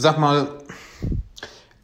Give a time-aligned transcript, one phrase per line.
[0.00, 0.46] Sag mal,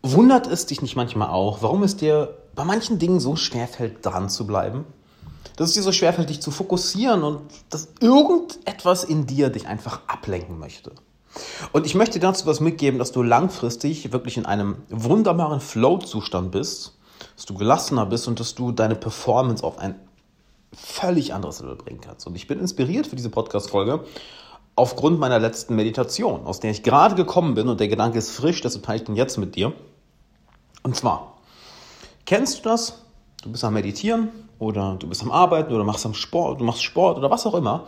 [0.00, 4.28] wundert es dich nicht manchmal auch, warum es dir bei manchen Dingen so schwerfällt, dran
[4.28, 4.84] zu bleiben?
[5.56, 7.40] Dass es dir so schwerfällt, dich zu fokussieren und
[7.70, 10.92] dass irgendetwas in dir dich einfach ablenken möchte.
[11.72, 16.96] Und ich möchte dazu was mitgeben, dass du langfristig wirklich in einem wunderbaren Flow-Zustand bist,
[17.34, 19.96] dass du gelassener bist und dass du deine Performance auf ein
[20.72, 22.28] völlig anderes Level bringen kannst.
[22.28, 24.04] Und ich bin inspiriert für diese Podcast-Folge
[24.76, 28.60] aufgrund meiner letzten Meditation, aus der ich gerade gekommen bin und der Gedanke ist frisch,
[28.60, 29.72] deshalb teile ich den jetzt mit dir.
[30.82, 31.38] Und zwar,
[32.26, 33.04] kennst du das?
[33.42, 36.82] Du bist am Meditieren oder du bist am Arbeiten oder machst am Sport, du machst
[36.82, 37.86] Sport oder was auch immer.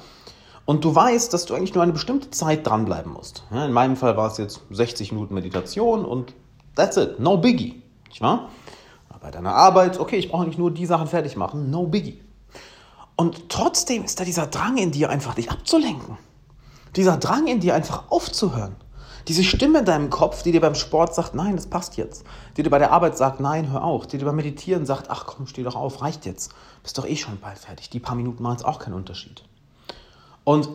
[0.65, 3.45] Und du weißt, dass du eigentlich nur eine bestimmte Zeit dranbleiben musst.
[3.51, 6.35] in meinem Fall war es jetzt 60 Minuten Meditation und
[6.75, 7.83] that's it, no biggie.
[8.09, 8.51] Nicht wahr?
[9.21, 12.21] Bei deiner Arbeit, okay, ich brauche nicht nur die Sachen fertig machen, no biggie.
[13.17, 16.19] Und trotzdem ist da dieser Drang in dir, einfach dich abzulenken.
[16.97, 18.77] Dieser Drang in dir, einfach aufzuhören.
[19.29, 22.25] Diese Stimme in deinem Kopf, die dir beim Sport sagt, nein, das passt jetzt.
[22.57, 24.07] Die dir bei der Arbeit sagt, nein, hör auf.
[24.07, 26.53] Die dir beim Meditieren sagt, ach komm, steh doch auf, reicht jetzt.
[26.83, 27.91] Bist doch eh schon bald fertig.
[27.91, 29.43] Die paar Minuten machen jetzt auch keinen Unterschied.
[30.45, 30.69] Und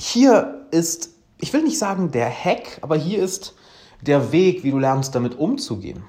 [0.00, 3.54] hier ist, ich will nicht sagen der Hack, aber hier ist
[4.00, 6.04] der Weg, wie du lernst, damit umzugehen.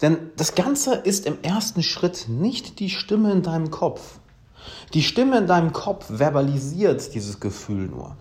[0.00, 4.18] Denn das Ganze ist im ersten Schritt nicht die Stimme in deinem Kopf.
[4.94, 8.16] Die Stimme in deinem Kopf verbalisiert dieses Gefühl nur.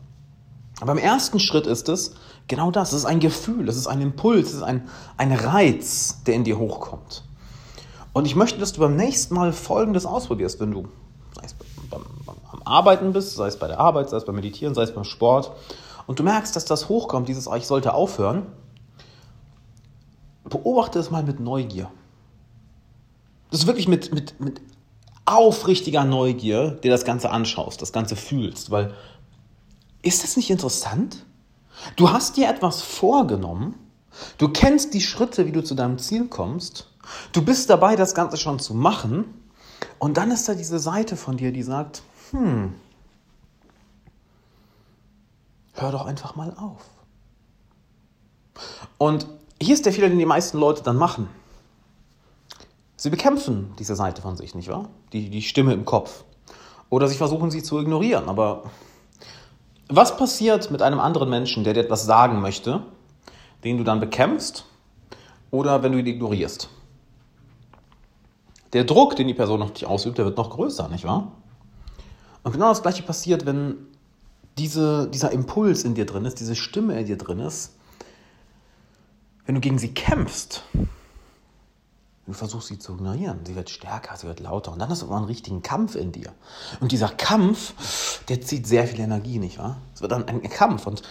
[0.82, 2.14] Aber im ersten Schritt ist es
[2.48, 2.94] genau das.
[2.94, 4.88] Es ist ein Gefühl, es ist ein Impuls, es ist ein,
[5.18, 7.24] ein Reiz, der in dir hochkommt.
[8.14, 10.88] Und ich möchte, dass du beim nächsten Mal Folgendes ausprobierst, wenn du
[11.36, 14.36] sei es beim, beim, am Arbeiten bist, sei es bei der Arbeit, sei es beim
[14.36, 15.52] Meditieren, sei es beim Sport,
[16.08, 18.48] und du merkst, dass das hochkommt, dieses, ich sollte aufhören,
[20.44, 21.92] beobachte es mal mit Neugier.
[23.52, 24.62] Das ist wirklich mit, mit, mit
[25.32, 28.94] aufrichtiger Neugier dir das Ganze anschaust, das Ganze fühlst, weil
[30.02, 31.26] ist das nicht interessant?
[31.96, 33.76] Du hast dir etwas vorgenommen,
[34.38, 36.90] du kennst die Schritte, wie du zu deinem Ziel kommst,
[37.32, 39.26] du bist dabei, das Ganze schon zu machen
[39.98, 42.02] und dann ist da diese Seite von dir, die sagt,
[42.32, 42.74] hm,
[45.74, 46.84] hör doch einfach mal auf.
[48.98, 49.28] Und
[49.62, 51.30] hier ist der Fehler, den die meisten Leute dann machen.
[53.00, 54.90] Sie bekämpfen diese Seite von sich, nicht wahr?
[55.14, 56.26] Die, die Stimme im Kopf.
[56.90, 58.28] Oder sie versuchen sie zu ignorieren.
[58.28, 58.64] Aber
[59.88, 62.84] was passiert mit einem anderen Menschen, der dir etwas sagen möchte,
[63.64, 64.66] den du dann bekämpfst
[65.50, 66.68] oder wenn du ihn ignorierst?
[68.74, 71.32] Der Druck, den die Person auf dich ausübt, der wird noch größer, nicht wahr?
[72.44, 73.78] Und genau das gleiche passiert, wenn
[74.58, 77.78] diese, dieser Impuls in dir drin ist, diese Stimme in dir drin ist,
[79.46, 80.64] wenn du gegen sie kämpfst,
[82.30, 85.08] du versuchst sie zu ignorieren, sie wird stärker, sie wird lauter und dann hast du
[85.08, 86.34] aber einen richtigen Kampf in dir.
[86.80, 89.78] Und dieser Kampf, der zieht sehr viel Energie, nicht wahr?
[89.94, 91.02] Es wird dann ein Kampf und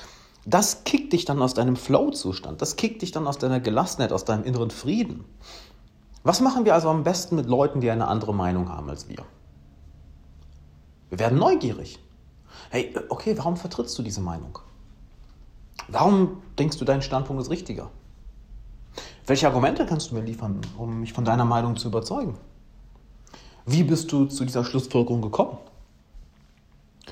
[0.46, 4.24] das kickt dich dann aus deinem Flow-Zustand, das kickt dich dann aus deiner Gelassenheit, aus
[4.24, 5.24] deinem inneren Frieden.
[6.22, 9.24] Was machen wir also am besten mit Leuten, die eine andere Meinung haben als wir?
[11.10, 11.98] Wir werden neugierig.
[12.70, 14.58] Hey, okay, warum vertrittst du diese Meinung?
[15.88, 17.90] Warum denkst du, dein Standpunkt ist richtiger?
[19.28, 22.38] Welche Argumente kannst du mir liefern, um mich von deiner Meinung zu überzeugen?
[23.66, 25.58] Wie bist du zu dieser Schlussfolgerung gekommen?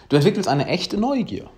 [0.09, 1.51] Du entwickelst eine echte Neugier.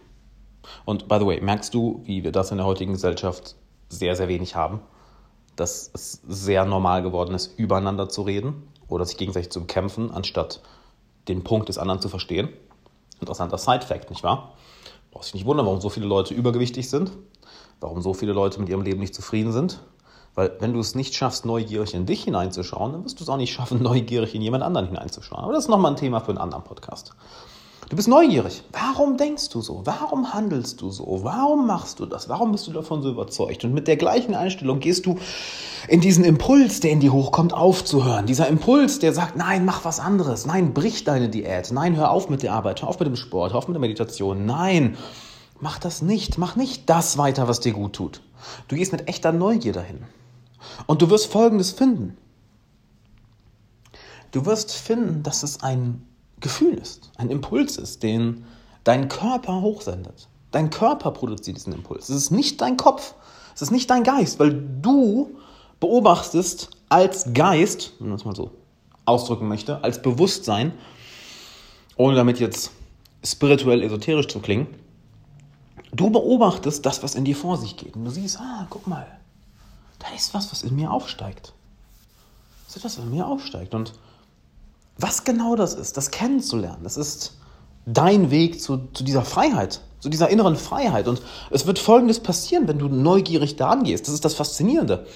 [0.85, 3.55] Und by the way, merkst du, wie wir das in der heutigen Gesellschaft
[3.89, 4.81] sehr, sehr wenig haben?
[5.55, 10.61] Dass es sehr normal geworden ist, übereinander zu reden oder sich gegenseitig zu bekämpfen, anstatt
[11.29, 12.49] den Punkt des anderen zu verstehen.
[13.21, 14.55] Interessanter Side-Fact, nicht wahr?
[15.13, 17.13] Brauchst dich nicht wundern, warum so viele Leute übergewichtig sind,
[17.79, 19.81] warum so viele Leute mit ihrem Leben nicht zufrieden sind,
[20.39, 23.39] weil wenn du es nicht schaffst, neugierig in dich hineinzuschauen, dann wirst du es auch
[23.39, 25.43] nicht schaffen, neugierig in jemand anderen hineinzuschauen.
[25.43, 27.13] Aber das ist nochmal ein Thema für einen anderen Podcast.
[27.89, 28.63] Du bist neugierig.
[28.71, 29.81] Warum denkst du so?
[29.85, 31.25] Warum handelst du so?
[31.25, 32.29] Warum machst du das?
[32.29, 33.65] Warum bist du davon so überzeugt?
[33.65, 35.19] Und mit der gleichen Einstellung gehst du
[35.89, 38.27] in diesen Impuls, der in dir hochkommt, aufzuhören.
[38.27, 40.47] Dieser Impuls, der sagt, nein, mach was anderes.
[40.47, 41.73] Nein, brich deine Diät.
[41.73, 42.83] Nein, hör auf mit der Arbeit.
[42.83, 43.55] Hör auf mit dem Sport.
[43.55, 44.47] Hör auf mit der Meditation.
[44.47, 44.97] Nein,
[45.59, 46.39] mach das nicht.
[46.39, 48.21] Mach nicht das weiter, was dir gut tut.
[48.69, 50.05] Du gehst mit echter Neugier dahin.
[50.87, 52.17] Und du wirst Folgendes finden.
[54.31, 56.07] Du wirst finden, dass es ein
[56.41, 58.45] Gefühl ist, ein Impuls ist, den
[58.85, 60.29] dein Körper hochsendet.
[60.51, 62.09] Dein Körper produziert diesen Impuls.
[62.09, 63.15] Es ist nicht dein Kopf,
[63.55, 64.53] es ist nicht dein Geist, weil
[64.83, 65.37] du
[65.81, 68.53] beobachtest als Geist, wenn man es mal so
[69.05, 70.73] ausdrücken möchte, als Bewusstsein,
[71.97, 72.71] ohne damit jetzt
[73.25, 74.69] spirituell esoterisch zu klingen,
[75.93, 77.97] du beobachtest das, was in dir vor sich geht.
[77.97, 79.07] Und du siehst, ah, guck mal,
[79.99, 81.53] da ist was, was in mir aufsteigt.
[82.67, 83.75] Das ist etwas, was in mir aufsteigt.
[83.75, 83.95] Und
[84.99, 87.37] was genau das ist, das kennenzulernen, das ist
[87.87, 91.09] dein Weg zu, zu dieser Freiheit, zu dieser inneren Freiheit.
[91.09, 94.07] Und es wird Folgendes passieren, wenn du neugierig da angehst.
[94.07, 95.07] Das ist das Faszinierende.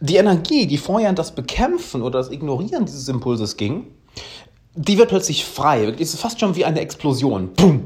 [0.00, 3.86] Die Energie, die vorher in das Bekämpfen oder das Ignorieren dieses Impulses ging,
[4.74, 5.84] die wird plötzlich frei.
[5.84, 7.54] Es ist fast schon wie eine Explosion.
[7.54, 7.84] Boom.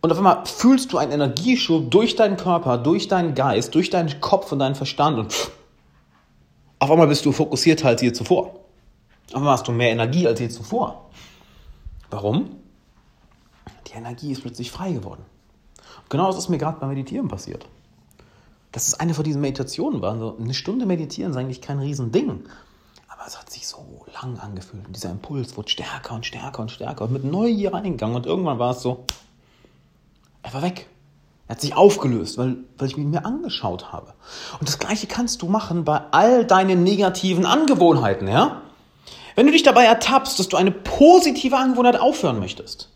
[0.00, 4.20] Und auf einmal fühlst du einen Energieschub durch deinen Körper, durch deinen Geist, durch deinen
[4.20, 5.34] Kopf und deinen Verstand und
[6.80, 8.60] auf einmal bist du fokussierter als je zuvor.
[9.30, 11.10] Auf einmal hast du mehr Energie als je zuvor.
[12.10, 12.50] Warum?
[13.88, 15.24] Die Energie ist plötzlich frei geworden.
[16.02, 17.66] Und genau das ist mir gerade beim Meditieren passiert.
[18.70, 20.12] Das ist eine von diesen Meditationen war.
[20.12, 22.44] Also eine Stunde meditieren ist eigentlich kein Riesending.
[23.08, 24.86] Aber es hat sich so lang angefühlt.
[24.86, 28.14] Und dieser Impuls wurde stärker und stärker und stärker und mit Neugier reingegangen.
[28.14, 29.04] Und irgendwann war es so,
[30.48, 30.88] er war weg.
[31.46, 34.14] Er hat sich aufgelöst, weil, weil ich ihn mir angeschaut habe.
[34.60, 38.62] Und das Gleiche kannst du machen bei all deinen negativen Angewohnheiten, ja?
[39.34, 42.90] Wenn du dich dabei ertappst, dass du eine positive Angewohnheit aufhören möchtest,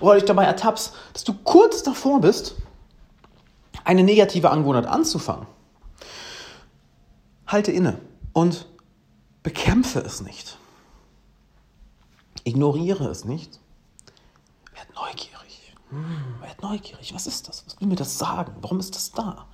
[0.00, 2.54] oder dich dabei ertappst, dass du kurz davor bist,
[3.84, 5.46] eine negative Angewohnheit anzufangen,
[7.46, 7.98] halte inne
[8.32, 8.66] und
[9.42, 10.56] bekämpfe es nicht.
[12.44, 13.58] Ignoriere es nicht.
[14.74, 15.49] Werd neugierig.
[15.90, 17.14] Hm, werd neugierig.
[17.14, 17.64] Was ist das?
[17.66, 18.52] Was will mir das sagen?
[18.60, 19.46] Warum ist das da?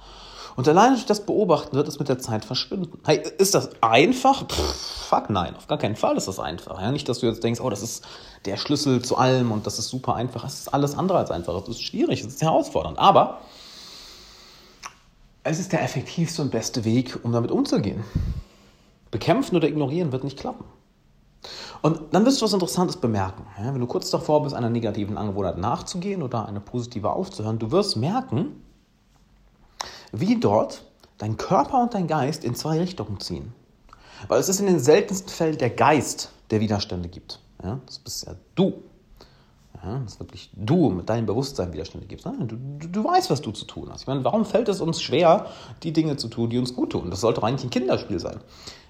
[0.54, 2.98] Und alleine durch das Beobachten wird es mit der Zeit verschwinden.
[3.04, 4.46] Hey, ist das einfach?
[4.48, 6.80] Pff, fuck nein, auf gar keinen Fall ist das einfach.
[6.80, 8.06] Ja, nicht, dass du jetzt denkst, oh, das ist
[8.46, 10.44] der Schlüssel zu allem und das ist super einfach.
[10.44, 11.54] Es ist alles andere als einfach.
[11.62, 12.98] Es ist schwierig, es ist herausfordernd.
[12.98, 13.40] Aber
[15.42, 18.02] es ist der effektivste und beste Weg, um damit umzugehen.
[19.10, 20.64] Bekämpfen oder ignorieren wird nicht klappen.
[21.86, 23.46] Und dann wirst du was Interessantes bemerken.
[23.60, 27.96] Wenn du kurz davor bist, einer negativen Angewohnheit nachzugehen oder eine positive aufzuhören, du wirst
[27.96, 28.60] merken,
[30.10, 30.82] wie dort
[31.18, 33.54] dein Körper und dein Geist in zwei Richtungen ziehen.
[34.26, 37.38] Weil es ist in den seltensten Fällen der Geist, der Widerstände gibt.
[37.86, 38.82] Das bist ja du.
[39.84, 42.26] Ja, dass wirklich du mit deinem Bewusstsein Widerstände gibst.
[42.26, 44.00] Du, du, du, weißt, was du zu tun hast.
[44.00, 45.46] Ich meine, warum fällt es uns schwer,
[45.84, 47.10] die Dinge zu tun, die uns gut tun?
[47.10, 48.40] Das sollte doch eigentlich ein Kinderspiel sein.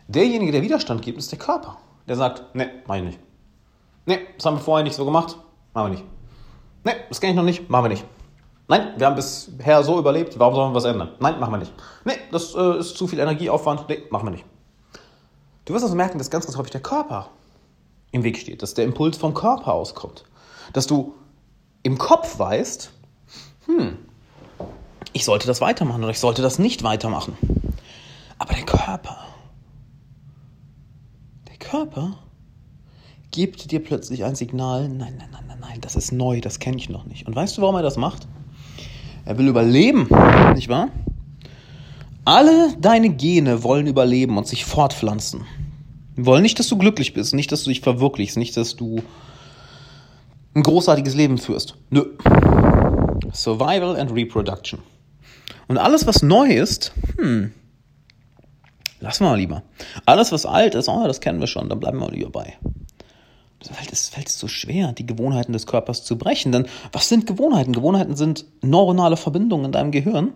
[0.08, 1.76] Derjenige, der Widerstand gibt, ist der Körper.
[2.08, 3.18] Der sagt, ne, mach ich nicht.
[4.06, 5.36] Ne, das haben wir vorher nicht so gemacht,
[5.74, 6.04] machen wir nicht.
[6.84, 8.04] Ne, das kenne ich noch nicht, machen wir nicht.
[8.68, 11.10] Nein, wir haben bisher so überlebt, warum sollen wir was ändern?
[11.20, 11.72] Nein, machen wir nicht.
[12.04, 14.44] Ne, das äh, ist zu viel Energieaufwand, ne, machen wir nicht.
[15.64, 17.28] Du wirst also merken, dass ganz, ganz häufig der Körper
[18.12, 20.24] im Weg steht, dass der Impuls vom Körper auskommt.
[20.72, 21.14] Dass du
[21.82, 22.92] im Kopf weißt,
[23.66, 23.98] hm,
[25.12, 27.36] ich sollte das weitermachen oder ich sollte das nicht weitermachen.
[28.38, 29.25] Aber der Körper,
[31.66, 32.16] Körper
[33.32, 36.76] gibt dir plötzlich ein Signal, nein, nein, nein, nein, nein, das ist neu, das kenne
[36.76, 37.26] ich noch nicht.
[37.26, 38.28] Und weißt du, warum er das macht?
[39.24, 40.08] Er will überleben,
[40.54, 40.90] nicht wahr?
[42.24, 45.44] Alle deine Gene wollen überleben und sich fortpflanzen.
[46.14, 49.02] Wir wollen nicht, dass du glücklich bist, nicht, dass du dich verwirklichst, nicht, dass du
[50.54, 51.74] ein großartiges Leben führst.
[51.90, 52.04] Nö.
[53.32, 54.78] Survival and Reproduction.
[55.66, 57.52] Und alles, was neu ist, hm,
[59.00, 59.62] lassen wir mal lieber.
[60.04, 62.54] Alles, was alt ist, oh, das kennen wir schon, da bleiben wir lieber bei.
[63.90, 66.52] Es fällt so schwer, die Gewohnheiten des Körpers zu brechen.
[66.52, 67.72] Denn was sind Gewohnheiten?
[67.72, 70.32] Gewohnheiten sind neuronale Verbindungen in deinem Gehirn,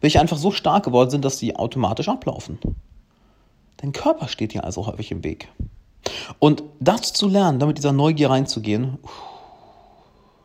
[0.00, 2.58] welche einfach so stark geworden sind, dass sie automatisch ablaufen.
[3.78, 5.48] Dein Körper steht dir also häufig im Weg.
[6.38, 8.98] Und das zu lernen, damit dieser Neugier reinzugehen,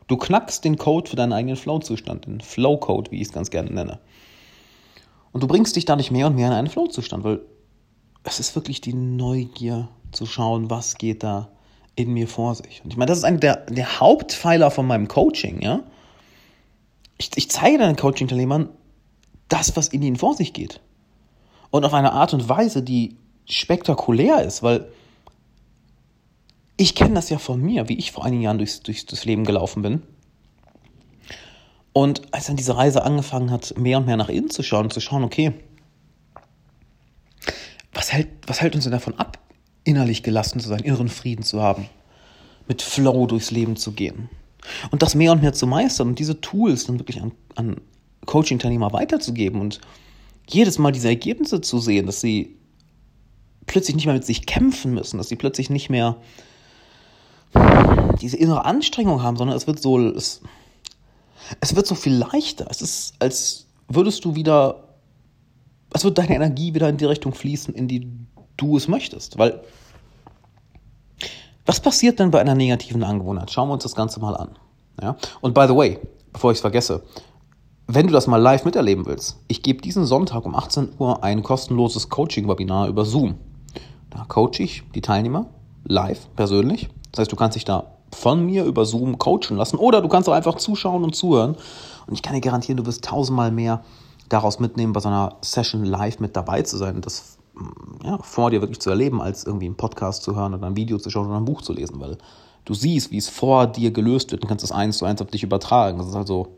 [0.08, 3.72] du knackst den Code für deinen eigenen Flow-Zustand, den Flow-Code, wie ich es ganz gerne
[3.72, 4.00] nenne.
[5.32, 7.40] Und du bringst dich da nicht mehr und mehr in einen Flow-Zustand, weil
[8.26, 11.48] es ist wirklich die Neugier zu schauen, was geht da
[11.94, 12.82] in mir vor sich.
[12.84, 15.82] Und ich meine, das ist einer der, der Hauptpfeiler von meinem Coaching, ja.
[17.18, 18.68] Ich, ich zeige deinen Coaching-Teilnehmern
[19.48, 20.80] das, was in ihnen vor sich geht.
[21.70, 23.16] Und auf eine Art und Weise, die
[23.46, 24.88] spektakulär ist, weil
[26.76, 29.44] ich kenne das ja von mir, wie ich vor einigen Jahren durchs, durchs, durchs Leben
[29.44, 30.02] gelaufen bin.
[31.92, 35.00] Und als dann diese Reise angefangen hat, mehr und mehr nach innen zu schauen, zu
[35.00, 35.54] schauen, okay,
[38.06, 39.38] was hält, was hält uns denn davon ab,
[39.82, 41.88] innerlich gelassen zu sein, inneren Frieden zu haben,
[42.68, 44.28] mit Flow durchs Leben zu gehen
[44.90, 47.80] und das mehr und mehr zu meistern und diese Tools dann wirklich an, an
[48.26, 49.80] Coaching-Teilnehmer weiterzugeben und
[50.48, 52.56] jedes Mal diese Ergebnisse zu sehen, dass sie
[53.66, 56.16] plötzlich nicht mehr mit sich kämpfen müssen, dass sie plötzlich nicht mehr
[58.20, 60.40] diese innere Anstrengung haben, sondern es wird so, es,
[61.60, 62.66] es wird so viel leichter.
[62.70, 64.85] Es ist, als würdest du wieder,
[65.96, 68.06] als würde deine Energie wieder in die Richtung fließen, in die
[68.58, 69.38] du es möchtest.
[69.38, 69.62] Weil,
[71.64, 73.50] was passiert denn bei einer negativen Angewohnheit?
[73.50, 74.50] Schauen wir uns das Ganze mal an.
[75.00, 75.16] Ja?
[75.40, 75.98] Und by the way,
[76.34, 77.02] bevor ich es vergesse,
[77.86, 81.42] wenn du das mal live miterleben willst, ich gebe diesen Sonntag um 18 Uhr ein
[81.42, 83.36] kostenloses Coaching-Webinar über Zoom.
[84.10, 85.46] Da coache ich die Teilnehmer
[85.84, 86.90] live, persönlich.
[87.12, 89.78] Das heißt, du kannst dich da von mir über Zoom coachen lassen.
[89.78, 91.56] Oder du kannst auch einfach zuschauen und zuhören.
[92.06, 93.82] Und ich kann dir garantieren, du wirst tausendmal mehr
[94.28, 97.38] daraus mitnehmen, bei so einer Session live mit dabei zu sein und das
[98.04, 100.98] ja, vor dir wirklich zu erleben, als irgendwie einen Podcast zu hören oder ein Video
[100.98, 102.18] zu schauen oder ein Buch zu lesen, weil
[102.64, 105.30] du siehst, wie es vor dir gelöst wird und kannst es eins zu eins auf
[105.30, 105.98] dich übertragen.
[105.98, 106.48] Das ist also,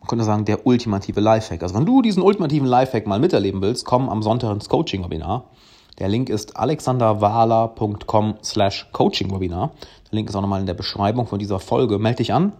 [0.00, 1.62] man könnte sagen, der ultimative Lifehack.
[1.62, 5.44] Also wenn du diesen ultimativen Lifehack mal miterleben willst, komm am Sonntag ins Coaching-Webinar.
[5.98, 9.72] Der Link ist alexanderwahler.com slash Coaching-Webinar.
[10.10, 11.98] Der Link ist auch nochmal in der Beschreibung von dieser Folge.
[11.98, 12.52] Melde dich an.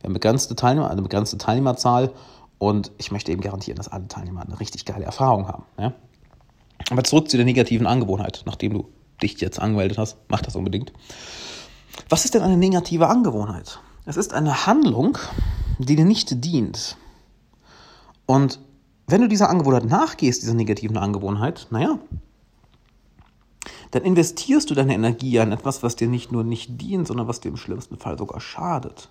[0.00, 2.12] Wir haben begrenzte Teilnehmer, eine begrenzte Teilnehmerzahl
[2.58, 5.64] und ich möchte eben garantieren, dass alle Teilnehmer eine richtig geile Erfahrung haben.
[5.78, 5.92] Ja?
[6.90, 8.88] Aber zurück zu der negativen Angewohnheit, nachdem du
[9.22, 10.92] dich jetzt angemeldet hast, mach das unbedingt.
[12.08, 13.80] Was ist denn eine negative Angewohnheit?
[14.06, 15.18] Es ist eine Handlung,
[15.78, 16.96] die dir nicht dient.
[18.26, 18.60] Und
[19.06, 21.98] wenn du dieser Angewohnheit nachgehst, dieser negativen Angewohnheit, naja,
[23.90, 27.40] dann investierst du deine Energie in etwas, was dir nicht nur nicht dient, sondern was
[27.40, 29.08] dir im schlimmsten Fall sogar schadet.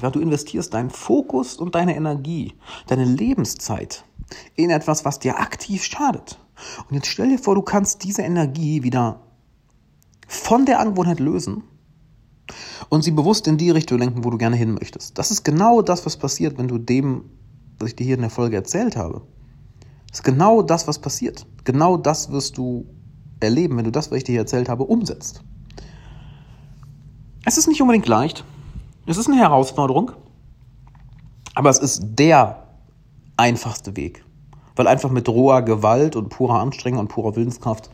[0.00, 2.54] Du investierst deinen Fokus und deine Energie,
[2.86, 4.04] deine Lebenszeit
[4.54, 6.38] in etwas, was dir aktiv schadet.
[6.88, 9.20] Und jetzt stell dir vor, du kannst diese Energie wieder
[10.26, 11.64] von der Angewohnheit lösen
[12.88, 15.18] und sie bewusst in die Richtung lenken, wo du gerne hin möchtest.
[15.18, 17.24] Das ist genau das, was passiert, wenn du dem,
[17.78, 19.22] was ich dir hier in der Folge erzählt habe.
[20.08, 21.46] Das ist genau das, was passiert.
[21.64, 22.86] Genau das wirst du
[23.40, 25.42] erleben, wenn du das, was ich dir hier erzählt habe, umsetzt.
[27.44, 28.44] Es ist nicht unbedingt leicht.
[29.08, 30.12] Es ist eine Herausforderung.
[31.54, 32.62] Aber es ist der
[33.38, 34.22] einfachste Weg.
[34.76, 37.88] Weil einfach mit roher Gewalt und purer Anstrengung und purer Willenskraft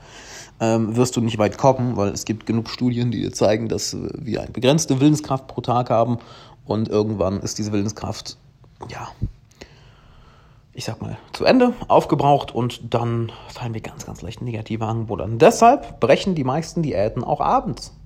[0.60, 3.96] ähm, wirst du nicht weit kommen, weil es gibt genug Studien, die dir zeigen, dass
[4.18, 6.18] wir eine begrenzte Willenskraft pro Tag haben
[6.64, 8.36] und irgendwann ist diese Willenskraft,
[8.88, 9.08] ja,
[10.72, 15.24] ich sag mal, zu Ende, aufgebraucht und dann fallen wir ganz, ganz leicht negative Angebote
[15.24, 15.38] an.
[15.38, 17.96] Deshalb brechen die meisten Diäten auch abends,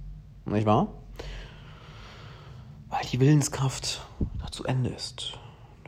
[0.47, 0.89] nicht wahr?
[2.99, 4.01] Weil die Willenskraft
[4.51, 5.35] zu Ende ist.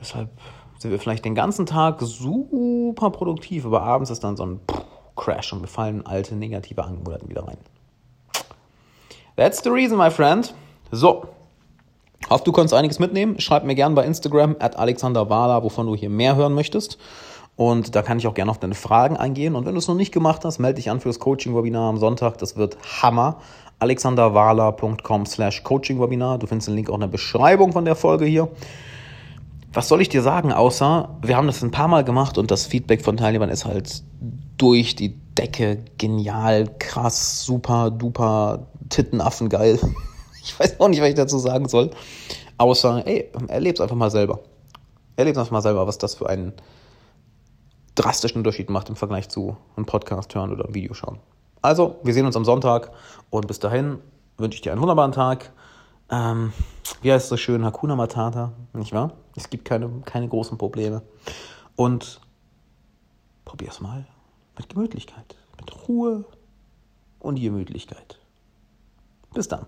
[0.00, 0.31] Deshalb
[0.79, 4.61] sind wir vielleicht den ganzen Tag super produktiv, aber abends ist dann so ein
[5.17, 7.57] Crash und wir fallen alte negative Angewohnheiten wieder rein.
[9.35, 10.55] That's the reason, my friend.
[10.93, 11.26] So.
[12.29, 13.40] Hoffe, du konntest einiges mitnehmen.
[13.40, 16.97] Schreib mir gerne bei Instagram at alexanderwala, wovon du hier mehr hören möchtest.
[17.61, 19.55] Und da kann ich auch gerne auf deine Fragen eingehen.
[19.55, 21.99] Und wenn du es noch nicht gemacht hast, melde dich an für das Coaching-Webinar am
[21.99, 22.38] Sonntag.
[22.38, 23.37] Das wird Hammer.
[23.81, 26.38] alexanderwala.com slash Coaching-Webinar.
[26.38, 28.49] Du findest den Link auch in der Beschreibung von der Folge hier
[29.73, 32.67] was soll ich dir sagen, außer wir haben das ein paar Mal gemacht und das
[32.67, 34.02] Feedback von Teilnehmern ist halt
[34.57, 39.79] durch die Decke genial, krass, super, duper, Tittenaffen geil.
[40.43, 41.90] Ich weiß auch nicht, was ich dazu sagen soll.
[42.57, 44.40] Außer, ey, erleb's einfach mal selber.
[45.14, 46.55] Erleb's einfach mal selber, was das für einen
[48.00, 51.19] drastischen Unterschied macht im Vergleich zu einem Podcast hören oder einem Video schauen.
[51.62, 52.90] Also, wir sehen uns am Sonntag
[53.28, 53.99] und bis dahin
[54.38, 55.52] wünsche ich dir einen wunderbaren Tag.
[56.11, 56.52] Ähm,
[57.02, 57.64] wie heißt es so schön?
[57.64, 59.12] Hakuna Matata, nicht wahr?
[59.37, 61.02] Es gibt keine, keine großen Probleme.
[61.76, 62.21] Und
[63.45, 64.07] probier's mal
[64.57, 66.25] mit Gemütlichkeit, mit Ruhe
[67.19, 68.19] und Gemütlichkeit.
[69.35, 69.66] Bis dann.